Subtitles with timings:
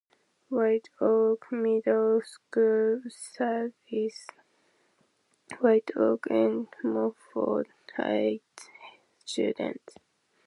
[0.49, 4.25] White Oak Middle School serves
[5.59, 8.67] White Oak and Monfort Heights
[9.23, 9.97] students.